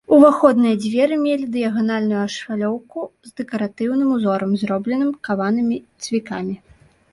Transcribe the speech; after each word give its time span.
Уваходныя 0.15 0.75
дзверы 0.85 1.15
мелі 1.25 1.45
дыяганальную 1.55 2.17
ашалёўку 2.21 2.99
з 3.29 3.35
дэкаратыўным 3.41 4.09
узорам, 4.17 4.59
зробленым 4.65 5.15
каванымі 5.31 5.81
цвікамі. 6.07 6.55